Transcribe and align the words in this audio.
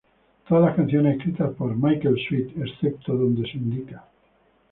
Todas 0.47 0.63
las 0.65 0.75
canciones 0.75 1.17
escritas 1.17 1.51
por 1.53 1.75
Michael 1.77 2.17
Sweet 2.27 2.57
excepto 2.57 3.15
donde 3.15 3.43
se 3.43 3.57
indica. 3.59 4.03